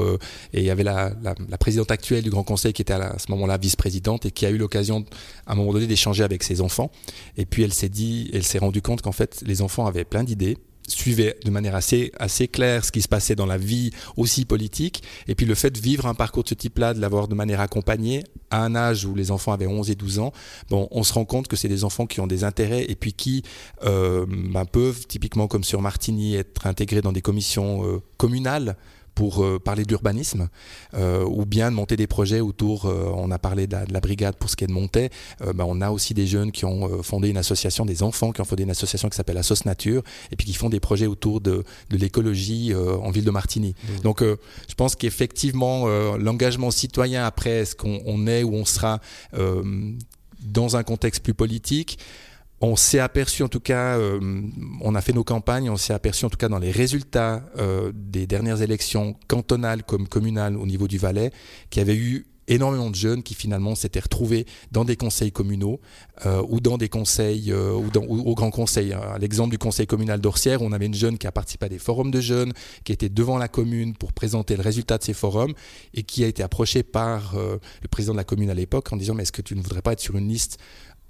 et 0.53 0.59
il 0.59 0.63
y 0.63 0.69
avait 0.69 0.83
la, 0.83 1.11
présidente 1.59 1.91
actuelle 1.91 2.23
du 2.23 2.29
Grand 2.29 2.43
Conseil 2.43 2.73
qui 2.73 2.81
était 2.81 2.93
à, 2.93 3.17
ce 3.17 3.31
moment-là 3.31 3.57
vice-présidente 3.57 4.25
et 4.25 4.31
qui 4.31 4.45
a 4.45 4.49
eu 4.49 4.57
l'occasion 4.57 5.05
à 5.45 5.53
un 5.53 5.55
moment 5.55 5.73
donné 5.73 5.87
d'échanger 5.87 6.23
avec 6.23 6.43
ses 6.43 6.61
enfants. 6.61 6.91
Et 7.35 7.45
puis 7.45 7.63
elle 7.63 7.73
s'est 7.73 7.89
dit 7.89 8.29
elle 8.33 8.43
s'est 8.43 8.59
rendue 8.59 8.81
compte 8.81 9.01
qu'en 9.01 9.11
fait 9.11 9.43
les 9.45 9.61
enfants 9.61 9.85
avaient 9.85 10.05
plein 10.05 10.23
d'idées 10.23 10.57
suivait 10.87 11.37
de 11.43 11.51
manière 11.51 11.75
assez, 11.75 12.11
assez 12.17 12.47
claire 12.47 12.83
ce 12.85 12.91
qui 12.91 13.01
se 13.01 13.07
passait 13.07 13.35
dans 13.35 13.45
la 13.45 13.57
vie 13.57 13.91
aussi 14.15 14.45
politique. 14.45 15.03
Et 15.27 15.35
puis 15.35 15.45
le 15.45 15.55
fait 15.55 15.69
de 15.69 15.79
vivre 15.79 16.05
un 16.07 16.13
parcours 16.13 16.43
de 16.43 16.49
ce 16.49 16.53
type-là, 16.55 16.93
de 16.93 17.01
l'avoir 17.01 17.27
de 17.27 17.35
manière 17.35 17.61
accompagnée, 17.61 18.23
à 18.49 18.63
un 18.63 18.75
âge 18.75 19.05
où 19.05 19.13
les 19.13 19.31
enfants 19.31 19.51
avaient 19.51 19.67
11 19.67 19.91
et 19.91 19.95
12 19.95 20.19
ans, 20.19 20.31
bon, 20.69 20.87
on 20.91 21.03
se 21.03 21.13
rend 21.13 21.25
compte 21.25 21.47
que 21.47 21.55
c'est 21.55 21.67
des 21.67 21.83
enfants 21.83 22.05
qui 22.05 22.21
ont 22.21 22.27
des 22.27 22.43
intérêts 22.43 22.85
et 22.87 22.95
puis 22.95 23.13
qui 23.13 23.43
euh, 23.83 24.25
ben, 24.27 24.65
peuvent, 24.65 25.05
typiquement 25.07 25.47
comme 25.47 25.63
sur 25.63 25.81
Martigny, 25.81 26.35
être 26.35 26.65
intégrés 26.65 27.01
dans 27.01 27.11
des 27.11 27.21
commissions 27.21 27.85
euh, 27.85 28.01
communales 28.17 28.77
pour 29.17 29.43
euh, 29.43 29.57
parler 29.57 29.83
d'urbanisme, 29.83 30.47
euh, 30.93 31.25
ou 31.25 31.47
bien 31.47 31.71
de 31.71 31.75
monter 31.75 31.97
des 31.97 32.05
projets 32.05 32.39
autour, 32.39 32.85
euh, 32.85 33.11
on 33.15 33.31
a 33.31 33.39
parlé 33.39 33.65
de 33.65 33.75
la, 33.89 33.99
brigade 33.99 34.35
pour 34.35 34.47
ce 34.47 34.55
qui 34.55 34.63
est 34.63 34.67
de 34.67 34.71
Montaix, 34.71 35.09
bah, 35.55 35.65
on 35.67 35.81
a 35.81 35.89
aussi 35.89 36.13
des 36.13 36.27
jeunes 36.27 36.51
qui 36.51 36.65
ont 36.65 37.01
fondé 37.01 37.29
une 37.29 37.37
association, 37.37 37.83
des 37.83 38.03
enfants 38.03 38.31
qui 38.31 38.41
ont 38.41 38.45
fondé 38.45 38.61
une 38.61 38.69
association 38.69 39.09
qui 39.09 39.17
s'appelle 39.17 39.39
Assos 39.39 39.65
Nature, 39.65 40.03
et 40.31 40.35
puis 40.35 40.45
qui 40.45 40.53
font 40.53 40.69
des 40.69 40.79
projets 40.79 41.07
autour 41.07 41.41
de, 41.41 41.63
de 41.89 41.97
l'écologie 41.97 42.75
en 42.75 43.09
ville 43.09 43.25
de 43.25 43.31
Martigny. 43.31 43.73
Mmh. 43.73 44.01
Donc 44.03 44.21
je 44.21 44.75
pense 44.75 44.95
qu'effectivement, 44.95 45.87
l'engagement 46.17 46.69
citoyen 46.69 47.25
après, 47.25 47.61
est-ce 47.61 47.75
qu'on 47.75 48.27
est 48.27 48.43
ou 48.43 48.53
on 48.53 48.65
sera 48.65 49.01
dans 50.39 50.77
un 50.77 50.83
contexte 50.83 51.23
plus 51.23 51.33
politique, 51.33 51.97
on 52.61 52.75
s'est 52.75 52.99
aperçu 52.99 53.43
en 53.43 53.47
tout 53.47 53.59
cas, 53.59 53.97
euh, 53.97 54.19
on 54.81 54.95
a 54.95 55.01
fait 55.01 55.13
nos 55.13 55.23
campagnes, 55.23 55.69
on 55.69 55.77
s'est 55.77 55.93
aperçu 55.93 56.25
en 56.25 56.29
tout 56.29 56.37
cas 56.37 56.49
dans 56.49 56.59
les 56.59 56.71
résultats 56.71 57.43
euh, 57.57 57.91
des 57.93 58.25
dernières 58.25 58.61
élections 58.61 59.15
cantonales 59.27 59.83
comme 59.83 60.07
communales 60.07 60.57
au 60.57 60.65
niveau 60.65 60.87
du 60.87 60.97
Valais, 60.97 61.31
qu'il 61.69 61.81
y 61.81 61.83
avait 61.83 61.95
eu 61.95 62.25
énormément 62.49 62.89
de 62.89 62.95
jeunes 62.95 63.23
qui 63.23 63.33
finalement 63.33 63.75
s'étaient 63.75 63.99
retrouvés 63.99 64.45
dans 64.71 64.85
des 64.85 64.95
conseils 64.95 65.33
communaux 65.33 65.81
euh, 66.25 66.41
ou 66.47 66.61
dans 66.61 66.77
des 66.77 66.87
conseils 66.87 67.53
ou, 67.53 67.89
dans, 67.91 68.03
au 68.03 68.33
grand 68.35 68.51
conseil. 68.51 68.93
À 68.93 69.17
l'exemple 69.19 69.51
du 69.51 69.57
conseil 69.57 69.85
communal 69.85 70.21
d'Orsières, 70.21 70.61
on 70.61 70.71
avait 70.71 70.85
une 70.85 70.93
jeune 70.93 71.17
qui 71.17 71.27
a 71.27 71.31
participé 71.33 71.65
à 71.65 71.69
des 71.69 71.77
forums 71.77 72.09
de 72.09 72.21
jeunes, 72.21 72.53
qui 72.85 72.93
était 72.93 73.09
devant 73.09 73.37
la 73.37 73.49
commune 73.49 73.95
pour 73.95 74.13
présenter 74.13 74.55
le 74.55 74.63
résultat 74.63 74.97
de 74.97 75.03
ces 75.03 75.13
forums 75.13 75.53
et 75.93 76.03
qui 76.03 76.23
a 76.23 76.27
été 76.27 76.41
approchée 76.41 76.83
par 76.83 77.35
le 77.35 77.87
président 77.89 78.13
de 78.13 78.17
la 78.17 78.23
commune 78.23 78.49
à 78.49 78.53
l'époque 78.53 78.93
en 78.93 78.95
disant 78.95 79.13
mais 79.13 79.23
est-ce 79.23 79.33
que 79.33 79.41
tu 79.41 79.53
ne 79.53 79.61
voudrais 79.61 79.81
pas 79.81 79.91
être 79.91 79.99
sur 79.99 80.15
une 80.15 80.29
liste 80.29 80.57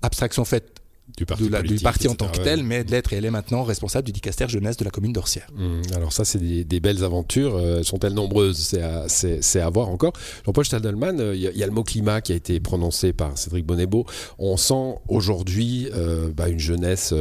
abstraction 0.01 0.43
faite 0.43 0.81
du 1.15 1.25
parti, 1.25 2.07
en 2.07 2.15
tant 2.15 2.27
que 2.27 2.39
tel, 2.39 2.63
mais 2.63 2.83
de 2.83 2.91
l'être. 2.91 3.13
Et 3.13 3.15
elle 3.15 3.25
est 3.25 3.31
maintenant 3.31 3.63
responsable 3.63 4.05
du 4.05 4.11
dicaster 4.11 4.47
jeunesse 4.47 4.77
de 4.77 4.83
la 4.83 4.91
commune 4.91 5.13
d'Orsières. 5.13 5.47
Mmh. 5.55 5.81
alors 5.95 6.11
ça, 6.11 6.25
c'est 6.25 6.39
des, 6.39 6.79
belles 6.79 7.03
aventures. 7.03 7.55
Euh, 7.55 7.81
sont-elles 7.83 8.13
nombreuses? 8.13 8.75
C'est 9.07 9.61
à, 9.61 9.69
voir 9.69 9.89
encore. 9.89 10.13
Jean-Paul 10.45 10.65
Stadelman, 10.65 11.19
euh, 11.19 11.35
il 11.35 11.41
y, 11.41 11.63
a 11.63 11.65
le 11.65 11.71
mot 11.71 11.83
climat 11.83 12.21
qui 12.21 12.33
a 12.33 12.35
été 12.35 12.59
prononcé 12.59 13.13
par 13.13 13.37
Cédric 13.37 13.65
Bonnebeau. 13.65 14.05
On 14.37 14.57
sent 14.57 14.95
aujourd'hui 15.07 15.89
euh, 15.93 16.29
bah, 16.35 16.49
une 16.49 16.59
jeunesse 16.59 17.13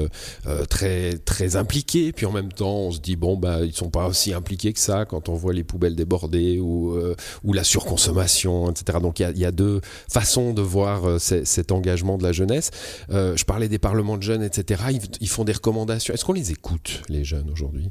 très, 0.68 1.18
très 1.18 1.56
impliquée. 1.56 2.12
Puis 2.12 2.26
en 2.26 2.32
même 2.32 2.52
temps, 2.52 2.76
on 2.76 2.90
se 2.90 3.00
dit, 3.00 3.16
bon, 3.16 3.36
bah, 3.36 3.60
ils 3.62 3.68
ne 3.68 3.72
sont 3.72 3.90
pas 3.90 4.08
aussi 4.08 4.34
impliqués 4.34 4.72
que 4.72 4.80
ça 4.80 5.04
quand 5.04 5.28
on 5.28 5.34
voit 5.34 5.52
les 5.52 5.64
poubelles 5.64 5.96
débordées 5.96 6.58
ou, 6.58 6.98
ou 7.44 7.52
la 7.52 7.64
surconsommation, 7.64 8.70
etc. 8.70 8.98
Donc 9.00 9.20
il 9.20 9.38
y, 9.38 9.44
a, 9.44 9.52
deux 9.52 9.80
façons 10.10 10.52
de 10.52 10.60
voir 10.62 11.20
cet 11.20 11.72
engagement 11.72 12.18
de 12.18 12.24
la 12.24 12.32
jeunesse. 12.32 12.70
je 13.08 13.44
parlais 13.44 13.68
des 13.68 13.75
parlements 13.78 14.16
de 14.16 14.22
jeunes, 14.22 14.42
etc., 14.42 14.84
ils 15.20 15.28
font 15.28 15.44
des 15.44 15.52
recommandations. 15.52 16.14
Est-ce 16.14 16.24
qu'on 16.24 16.32
les 16.32 16.52
écoute, 16.52 17.02
les 17.08 17.24
jeunes, 17.24 17.50
aujourd'hui? 17.50 17.90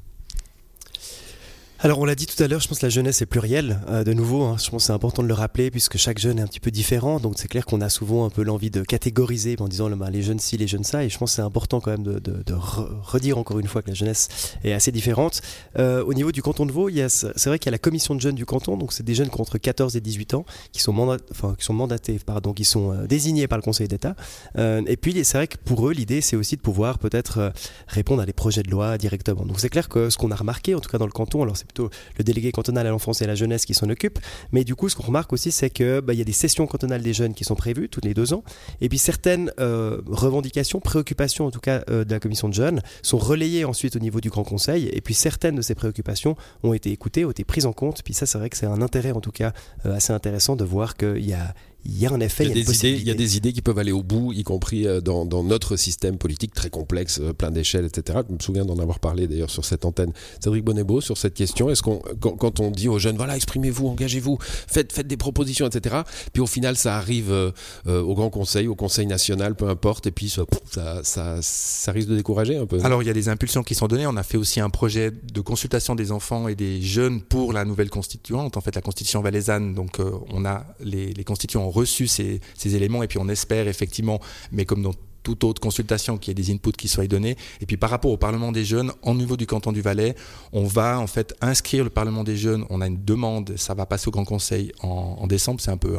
Alors 1.85 1.99
on 1.99 2.05
l'a 2.05 2.15
dit 2.15 2.25
tout 2.25 2.41
à 2.41 2.47
l'heure, 2.47 2.61
je 2.61 2.67
pense 2.67 2.79
que 2.79 2.85
la 2.87 2.89
jeunesse 2.89 3.21
est 3.21 3.27
plurielle, 3.27 3.79
euh, 3.89 4.03
de 4.03 4.11
nouveau, 4.11 4.41
hein. 4.41 4.55
je 4.59 4.71
pense 4.71 4.81
que 4.81 4.87
c'est 4.87 4.93
important 4.93 5.21
de 5.21 5.27
le 5.27 5.35
rappeler 5.35 5.69
puisque 5.69 5.97
chaque 5.97 6.17
jeune 6.17 6.39
est 6.39 6.41
un 6.41 6.47
petit 6.47 6.59
peu 6.59 6.71
différent, 6.71 7.19
donc 7.19 7.35
c'est 7.37 7.47
clair 7.47 7.63
qu'on 7.63 7.79
a 7.79 7.89
souvent 7.89 8.25
un 8.25 8.31
peu 8.31 8.41
l'envie 8.41 8.71
de 8.71 8.81
catégoriser 8.81 9.55
en 9.59 9.67
disant 9.67 9.91
ben, 9.91 10.09
les 10.09 10.23
jeunes 10.23 10.39
ci, 10.39 10.57
les 10.57 10.65
jeunes 10.65 10.83
ça, 10.83 11.03
et 11.03 11.09
je 11.09 11.17
pense 11.19 11.29
que 11.29 11.35
c'est 11.35 11.43
important 11.43 11.81
quand 11.81 11.91
même 11.91 12.01
de, 12.01 12.43
redire 12.55 13.37
encore 13.37 13.59
une 13.59 13.67
fois 13.67 13.83
que 13.83 13.89
la 13.89 13.93
jeunesse 13.93 14.29
est 14.63 14.73
assez 14.73 14.91
différente. 14.91 15.43
Euh, 15.77 16.03
au 16.03 16.15
niveau 16.15 16.31
du 16.31 16.41
canton 16.41 16.65
de 16.65 16.71
Vaud, 16.71 16.89
c'est 17.07 17.45
vrai 17.45 17.59
qu'il 17.59 17.67
y 17.67 17.69
a 17.69 17.73
la 17.73 17.77
commission 17.77 18.15
de 18.15 18.19
jeunes 18.19 18.33
du 18.33 18.47
canton, 18.47 18.77
donc 18.77 18.91
c'est 18.91 19.03
des 19.03 19.13
jeunes 19.13 19.29
entre 19.37 19.59
14 19.59 19.95
et 19.95 20.01
18 20.01 20.33
ans, 20.33 20.45
qui 20.71 20.81
sont, 20.81 20.97
enfin, 21.29 21.53
qui 21.55 21.65
sont 21.65 21.73
mandatés, 21.75 22.17
pardon, 22.17 22.53
qui 22.53 22.65
sont 22.65 22.93
euh, 22.93 23.05
désignés 23.05 23.47
par 23.47 23.59
le 23.59 23.63
Conseil 23.63 23.87
d'État, 23.87 24.15
et 24.57 24.97
puis 24.97 25.23
c'est 25.23 25.37
vrai 25.37 25.45
que 25.45 25.57
pour 25.63 25.87
eux 25.87 25.93
l'idée 25.93 26.21
c'est 26.21 26.35
aussi 26.35 26.55
de 26.55 26.61
pouvoir 26.61 26.97
peut-être 26.97 27.53
répondre 27.87 28.23
à 28.23 28.25
des 28.25 28.33
projets 28.33 28.63
de 28.63 28.71
loi 28.71 28.97
directement. 28.97 29.45
Donc 29.45 29.59
c'est 29.59 29.69
clair 29.69 29.87
que 29.87 30.09
ce 30.09 30.17
qu'on 30.17 30.31
a 30.31 30.35
remarqué, 30.35 30.73
en 30.73 30.79
tout 30.79 30.89
cas 30.89 30.97
dans 30.97 31.05
le 31.05 31.11
canton, 31.11 31.43
alors 31.43 31.55
c'est 31.55 31.74
le 31.79 32.23
délégué 32.23 32.51
cantonal 32.51 32.87
à 32.87 32.89
l'enfance 32.89 33.21
et 33.21 33.25
à 33.25 33.27
la 33.27 33.35
jeunesse 33.35 33.65
qui 33.65 33.73
s'en 33.73 33.89
occupe. 33.89 34.19
Mais 34.51 34.63
du 34.63 34.75
coup, 34.75 34.89
ce 34.89 34.95
qu'on 34.95 35.03
remarque 35.03 35.33
aussi, 35.33 35.51
c'est 35.51 35.69
qu'il 35.69 36.01
bah, 36.01 36.13
y 36.13 36.21
a 36.21 36.23
des 36.23 36.31
sessions 36.31 36.67
cantonales 36.67 37.01
des 37.01 37.13
jeunes 37.13 37.33
qui 37.33 37.43
sont 37.43 37.55
prévues 37.55 37.89
tous 37.89 38.01
les 38.03 38.13
deux 38.13 38.33
ans. 38.33 38.43
Et 38.81 38.89
puis 38.89 38.97
certaines 38.97 39.51
euh, 39.59 40.01
revendications, 40.07 40.79
préoccupations 40.79 41.45
en 41.45 41.51
tout 41.51 41.59
cas 41.59 41.83
euh, 41.89 42.03
de 42.03 42.11
la 42.11 42.19
commission 42.19 42.49
de 42.49 42.53
jeunes 42.53 42.81
sont 43.01 43.17
relayées 43.17 43.65
ensuite 43.65 43.95
au 43.95 43.99
niveau 43.99 44.21
du 44.21 44.29
Grand 44.29 44.43
Conseil. 44.43 44.89
Et 44.91 45.01
puis 45.01 45.13
certaines 45.13 45.55
de 45.55 45.61
ces 45.61 45.75
préoccupations 45.75 46.35
ont 46.63 46.73
été 46.73 46.91
écoutées, 46.91 47.25
ont 47.25 47.31
été 47.31 47.43
prises 47.43 47.65
en 47.65 47.73
compte. 47.73 48.03
Puis 48.03 48.13
ça, 48.13 48.25
c'est 48.25 48.37
vrai 48.37 48.49
que 48.49 48.57
c'est 48.57 48.65
un 48.65 48.81
intérêt 48.81 49.11
en 49.11 49.21
tout 49.21 49.31
cas 49.31 49.53
euh, 49.85 49.95
assez 49.95 50.13
intéressant 50.13 50.55
de 50.55 50.63
voir 50.63 50.95
qu'il 50.95 51.25
y 51.25 51.33
a 51.33 51.53
il 51.85 51.99
y 51.99 52.05
a 52.05 52.11
en 52.11 52.19
effet 52.19 52.45
il 52.45 52.49
y 52.49 52.51
a, 52.51 52.55
il 52.55 52.57
y 52.57 52.59
a 52.59 52.61
une 52.61 52.65
des 52.65 52.77
idées, 52.77 52.99
il 53.01 53.07
y 53.07 53.11
a 53.11 53.13
des 53.13 53.37
idées 53.37 53.53
qui 53.53 53.61
peuvent 53.61 53.79
aller 53.79 53.91
au 53.91 54.03
bout, 54.03 54.33
y 54.33 54.43
compris 54.43 54.87
euh, 54.87 55.01
dans, 55.01 55.25
dans 55.25 55.43
notre 55.43 55.75
système 55.75 56.17
politique 56.17 56.53
très 56.53 56.69
complexe, 56.69 57.19
euh, 57.21 57.33
plein 57.33 57.51
d'échelles, 57.51 57.85
etc. 57.85 58.19
Je 58.27 58.33
me 58.33 58.39
souviens 58.39 58.65
d'en 58.65 58.79
avoir 58.79 58.99
parlé 58.99 59.27
d'ailleurs 59.27 59.49
sur 59.49 59.65
cette 59.65 59.85
antenne. 59.85 60.11
Cédric 60.39 60.63
Bonnebeau, 60.63 61.01
sur 61.01 61.17
cette 61.17 61.33
question, 61.33 61.69
est-ce 61.69 61.81
qu'on, 61.81 62.01
quand, 62.19 62.31
quand 62.37 62.59
on 62.59 62.71
dit 62.71 62.87
aux 62.87 62.99
jeunes, 62.99 63.17
voilà, 63.17 63.35
exprimez-vous, 63.35 63.87
engagez-vous, 63.87 64.37
faites, 64.41 64.91
faites 64.91 65.07
des 65.07 65.17
propositions, 65.17 65.67
etc. 65.67 65.97
Puis 66.33 66.41
au 66.41 66.47
final, 66.47 66.75
ça 66.75 66.97
arrive 66.97 67.31
euh, 67.31 67.51
euh, 67.87 68.01
au 68.01 68.15
Grand 68.15 68.29
Conseil, 68.29 68.67
au 68.67 68.75
Conseil 68.75 69.05
national, 69.05 69.55
peu 69.55 69.67
importe, 69.69 70.07
et 70.07 70.11
puis 70.11 70.29
ça, 70.29 70.43
ça, 70.71 71.03
ça, 71.03 71.37
ça 71.41 71.91
risque 71.91 72.09
de 72.09 72.15
décourager 72.15 72.57
un 72.57 72.65
peu. 72.65 72.79
Alors 72.83 73.03
il 73.03 73.05
y 73.05 73.11
a 73.11 73.13
des 73.13 73.29
impulsions 73.29 73.63
qui 73.63 73.75
sont 73.75 73.87
données. 73.87 74.07
On 74.07 74.17
a 74.17 74.23
fait 74.23 74.37
aussi 74.37 74.59
un 74.59 74.69
projet 74.69 75.11
de 75.11 75.41
consultation 75.41 75.95
des 75.95 76.11
enfants 76.11 76.47
et 76.47 76.55
des 76.55 76.81
jeunes 76.81 77.21
pour 77.21 77.53
la 77.53 77.65
nouvelle 77.65 77.89
constituante, 77.89 78.57
en 78.57 78.61
fait 78.61 78.75
la 78.75 78.81
constitution 78.81 79.21
valaisanne. 79.21 79.73
Donc 79.73 79.99
euh, 79.99 80.11
on 80.29 80.45
a 80.45 80.65
les, 80.79 81.13
les 81.13 81.23
constituants 81.23 81.69
reçu 81.75 82.07
ces, 82.07 82.39
éléments 82.63 83.03
et 83.03 83.07
puis 83.07 83.19
on 83.19 83.29
espère 83.29 83.67
effectivement, 83.67 84.19
mais 84.51 84.65
comme 84.65 84.81
dans 84.81 84.93
toute 85.25 85.43
autre 85.43 85.59
consultation, 85.59 86.17
qu'il 86.17 86.29
y 86.29 86.39
ait 86.39 86.43
des 86.43 86.53
inputs 86.53 86.77
qui 86.77 86.87
soient 86.87 87.07
donnés. 87.07 87.35
Et 87.59 87.65
puis 87.65 87.77
par 87.77 87.89
rapport 87.89 88.11
au 88.11 88.17
Parlement 88.17 88.51
des 88.51 88.63
jeunes, 88.63 88.91
au 89.01 89.15
niveau 89.15 89.35
du 89.35 89.47
canton 89.47 89.71
du 89.71 89.81
Valais, 89.81 90.15
on 90.53 90.65
va 90.65 90.99
en 90.99 91.07
fait 91.07 91.35
inscrire 91.41 91.83
le 91.83 91.89
Parlement 91.89 92.23
des 92.23 92.37
jeunes. 92.37 92.63
On 92.69 92.79
a 92.79 92.87
une 92.87 93.03
demande, 93.03 93.53
ça 93.57 93.73
va 93.73 93.87
passer 93.87 94.07
au 94.07 94.11
Grand 94.11 94.23
Conseil 94.23 94.71
en, 94.81 95.25
décembre. 95.25 95.59
C'est 95.61 95.71
un 95.71 95.77
peu 95.77 95.97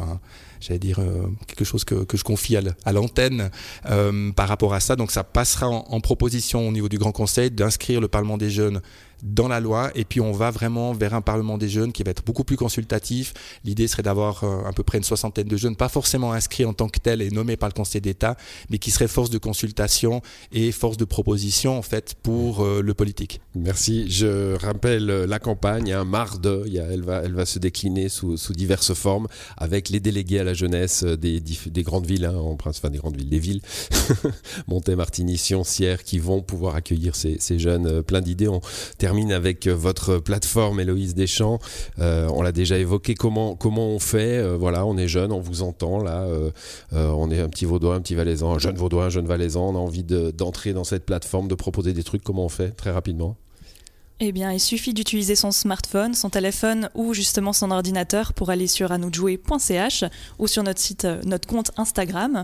j'allais 0.61 0.79
dire 0.79 0.99
euh, 0.99 1.27
quelque 1.45 1.65
chose 1.65 1.83
que, 1.83 2.05
je 2.11 2.23
confie 2.23 2.55
à 2.55 2.91
l'antenne 2.93 3.51
euh, 3.89 4.31
par 4.31 4.47
rapport 4.47 4.73
à 4.73 4.79
ça. 4.79 4.95
Donc 4.95 5.11
ça 5.11 5.25
passera 5.25 5.67
en 5.67 5.99
proposition 5.99 6.65
au 6.65 6.71
niveau 6.71 6.87
du 6.87 6.97
Grand 6.97 7.11
Conseil 7.11 7.51
d'inscrire 7.51 7.99
le 7.99 8.07
Parlement 8.07 8.37
des 8.37 8.49
jeunes 8.49 8.81
dans 9.23 9.47
la 9.47 9.59
loi 9.59 9.91
et 9.95 10.05
puis 10.05 10.21
on 10.21 10.31
va 10.31 10.51
vraiment 10.51 10.93
vers 10.93 11.13
un 11.13 11.21
Parlement 11.21 11.57
des 11.57 11.69
jeunes 11.69 11.91
qui 11.91 12.03
va 12.03 12.11
être 12.11 12.23
beaucoup 12.23 12.43
plus 12.43 12.57
consultatif. 12.57 13.33
L'idée 13.63 13.87
serait 13.87 14.03
d'avoir 14.03 14.43
euh, 14.43 14.63
à 14.65 14.73
peu 14.73 14.83
près 14.83 14.97
une 14.97 15.03
soixantaine 15.03 15.47
de 15.47 15.57
jeunes, 15.57 15.75
pas 15.75 15.89
forcément 15.89 16.33
inscrits 16.33 16.65
en 16.65 16.73
tant 16.73 16.87
que 16.87 16.99
tels 16.99 17.21
et 17.21 17.29
nommés 17.29 17.57
par 17.57 17.69
le 17.69 17.73
Conseil 17.73 18.01
d'État, 18.01 18.37
mais 18.69 18.77
qui 18.77 18.91
seraient 18.91 19.07
force 19.07 19.29
de 19.29 19.37
consultation 19.37 20.21
et 20.51 20.71
force 20.71 20.97
de 20.97 21.05
proposition 21.05 21.77
en 21.77 21.81
fait 21.81 22.15
pour 22.21 22.63
euh, 22.63 22.81
le 22.81 22.93
politique. 22.93 23.41
Merci. 23.55 24.09
Je 24.09 24.55
rappelle 24.55 25.09
euh, 25.09 25.27
la 25.27 25.39
campagne, 25.39 25.91
un 25.91 26.03
marde, 26.03 26.65
elle, 26.67 27.03
va, 27.03 27.45
se 27.45 27.59
décliner 27.59 28.09
sous, 28.09 28.37
diverses 28.53 28.93
formes 28.93 29.27
avec 29.57 29.89
les 29.89 29.99
délégués 29.99 30.39
à 30.39 30.43
la 30.43 30.53
jeunesse 30.53 31.03
des, 31.03 31.41
grandes 31.83 32.05
villes, 32.05 32.25
hein, 32.25 32.35
en 32.35 32.55
principe, 32.55 32.85
enfin 32.85 32.91
des 32.91 32.99
grandes 32.99 33.17
villes, 33.17 33.29
des 33.29 33.39
villes, 33.39 33.61
Montet, 34.67 34.95
Martigny, 34.95 35.37
Sion, 35.37 35.63
Sierre, 35.63 36.03
qui 36.03 36.19
vont 36.19 36.41
pouvoir 36.41 36.75
accueillir 36.75 37.15
ces, 37.15 37.37
jeunes 37.59 38.03
plein 38.03 38.21
d'idées. 38.21 38.47
Termine 39.07 39.31
avec 39.31 39.67
euh, 39.67 39.73
votre 39.73 40.17
plateforme 40.17 40.81
Héloïse 40.81 41.15
Deschamps. 41.15 41.59
Euh, 41.99 42.27
on 42.33 42.41
l'a 42.41 42.51
déjà 42.51 42.77
évoqué. 42.77 43.15
Comment, 43.15 43.55
comment 43.55 43.87
on 43.87 43.99
fait 43.99 44.37
Euh, 44.37 44.57
Voilà, 44.59 44.85
on 44.85 44.97
est 44.97 45.07
jeune, 45.07 45.31
on 45.31 45.39
vous 45.39 45.61
entend 45.61 46.03
là. 46.03 46.25
on 46.91 47.31
est 47.31 47.39
un 47.39 47.47
petit 47.47 47.63
vaudois, 47.63 47.95
un 47.95 48.01
petit 48.01 48.15
valaisan, 48.15 48.53
un 48.53 48.59
jeune 48.59 48.75
vaudois, 48.75 49.05
un 49.05 49.09
jeune 49.09 49.25
valaisan. 49.27 49.69
On 49.69 49.75
a 49.75 49.79
envie 49.79 50.03
de- 50.03 50.31
d'entrer 50.31 50.73
dans 50.73 50.83
cette 50.83 51.05
plateforme, 51.05 51.47
de 51.47 51.55
proposer 51.55 51.93
des 51.93 52.03
trucs. 52.03 52.21
Comment 52.23 52.43
on 52.45 52.49
fait 52.49 52.71
Très 52.71 52.91
rapidement? 52.91 53.37
Eh 54.19 54.31
bien, 54.31 54.51
il 54.51 54.59
suffit 54.59 54.95
d'utiliser 54.95 55.35
son 55.35 55.51
smartphone, 55.51 56.15
son 56.15 56.31
téléphone 56.31 56.89
ou 56.95 57.13
justement 57.13 57.53
son 57.53 57.69
ordinateur 57.69 58.33
pour 58.33 58.49
aller 58.49 58.65
sur 58.65 58.91
anoujouer.ch 58.91 60.05
ou 60.39 60.47
sur 60.47 60.63
notre 60.63 60.79
site, 60.79 61.05
euh, 61.05 61.21
notre 61.23 61.47
compte 61.47 61.69
Instagram. 61.77 62.43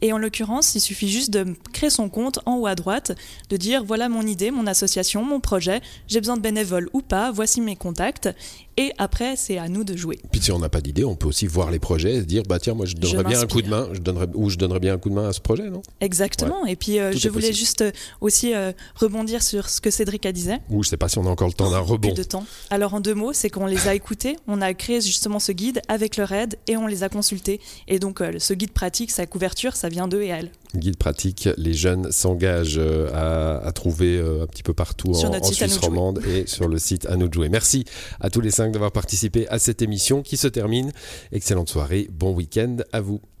Et 0.00 0.12
en 0.12 0.18
l'occurrence, 0.18 0.74
il 0.74 0.80
suffit 0.80 1.08
juste 1.08 1.30
de 1.30 1.54
créer 1.72 1.90
son 1.90 2.08
compte 2.08 2.40
en 2.44 2.56
haut 2.56 2.66
à 2.66 2.74
droite, 2.74 3.12
de 3.50 3.56
dire 3.56 3.84
voilà 3.84 4.08
mon 4.08 4.22
idée, 4.22 4.50
mon 4.50 4.66
association, 4.66 5.24
mon 5.24 5.38
projet, 5.38 5.80
j'ai 6.08 6.18
besoin 6.18 6.36
de 6.36 6.42
bénévoles 6.42 6.88
ou 6.92 7.02
pas, 7.02 7.30
voici 7.30 7.60
mes 7.60 7.76
contacts. 7.76 8.28
Et 8.76 8.92
après, 8.98 9.36
c'est 9.36 9.58
à 9.58 9.68
nous 9.68 9.84
de 9.84 9.96
jouer. 9.96 10.18
Puis 10.30 10.40
si 10.40 10.52
on 10.52 10.58
n'a 10.58 10.68
pas 10.68 10.80
d'idée, 10.80 11.04
on 11.04 11.14
peut 11.14 11.28
aussi 11.28 11.46
voir 11.46 11.70
les 11.70 11.78
projets 11.78 12.14
et 12.14 12.20
se 12.20 12.24
dire 12.24 12.42
bah 12.48 12.58
tiens 12.58 12.74
moi 12.74 12.86
je 12.86 12.94
donnerais 12.94 13.24
bien 13.24 13.40
un 13.40 13.46
coup 13.46 13.62
de 13.62 13.68
main, 13.68 13.88
je 13.92 14.00
donnerais 14.00 14.26
ou 14.34 14.48
je 14.48 14.56
donnerais 14.56 14.80
bien 14.80 14.94
un 14.94 14.98
coup 14.98 15.10
de 15.10 15.14
main 15.14 15.28
à 15.28 15.32
ce 15.32 15.40
projet, 15.40 15.68
non? 15.68 15.82
Exactement. 16.00 16.64
Et 16.66 16.76
puis, 16.76 16.98
euh, 16.98 17.12
je 17.12 17.28
voulais 17.28 17.48
possible. 17.48 17.58
juste 17.58 17.82
euh, 17.82 17.92
aussi 18.20 18.54
euh, 18.54 18.72
rebondir 18.96 19.42
sur 19.42 19.68
ce 19.68 19.80
que 19.80 19.90
Cédric 19.90 20.24
a 20.26 20.32
disait. 20.32 20.58
Ou 20.70 20.82
je 20.82 20.88
sais 20.88 20.96
pas 20.96 21.08
si 21.08 21.18
on 21.18 21.26
a 21.26 21.30
encore 21.30 21.48
le 21.48 21.54
temps 21.54 21.70
d'un 21.70 21.78
rebond. 21.80 22.08
Plus 22.08 22.22
de 22.22 22.28
temps. 22.28 22.44
Alors 22.70 22.94
en 22.94 23.00
deux 23.00 23.14
mots, 23.14 23.32
c'est 23.32 23.50
qu'on 23.50 23.66
les 23.66 23.88
a 23.88 23.94
écoutés, 23.94 24.36
on 24.46 24.60
a 24.60 24.72
créé 24.74 25.00
justement 25.00 25.38
ce 25.38 25.52
guide 25.52 25.82
avec 25.88 26.16
leur 26.16 26.32
aide 26.32 26.56
et 26.66 26.76
on 26.76 26.86
les 26.86 27.02
a 27.02 27.08
consultés. 27.08 27.60
Et 27.88 27.98
donc 27.98 28.20
euh, 28.20 28.32
ce 28.38 28.54
guide 28.54 28.72
pratique, 28.72 29.10
sa 29.10 29.26
couverture, 29.26 29.76
ça 29.76 29.88
vient 29.88 30.08
d'eux 30.08 30.22
et 30.22 30.28
elles. 30.28 30.50
Guide 30.74 30.96
pratique, 30.96 31.48
les 31.56 31.72
jeunes 31.72 32.10
s'engagent 32.12 32.78
euh, 32.78 33.08
à, 33.14 33.58
à 33.66 33.72
trouver 33.72 34.18
euh, 34.18 34.42
un 34.42 34.46
petit 34.46 34.62
peu 34.62 34.74
partout 34.74 35.14
Sur 35.14 35.30
en, 35.30 35.34
en 35.38 35.42
Suisse 35.42 35.78
romande 35.78 36.20
et 36.26 36.46
sur 36.46 36.68
le 36.68 36.78
site 36.78 37.06
à 37.06 37.16
nous 37.16 37.28
de 37.28 37.34
jouer. 37.34 37.48
Merci 37.48 37.84
à 38.20 38.28
tous 38.28 38.40
les 38.40 38.50
cinq 38.50 38.72
d'avoir 38.72 38.92
participé 38.92 39.48
à 39.48 39.58
cette 39.58 39.80
émission 39.80 40.22
qui 40.22 40.36
se 40.36 40.48
termine. 40.48 40.92
Excellente 41.32 41.68
soirée, 41.70 42.08
bon 42.12 42.32
week-end 42.34 42.76
à 42.92 43.00
vous. 43.00 43.22